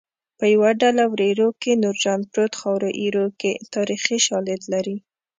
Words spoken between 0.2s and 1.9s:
په یوه ډله وریرو کې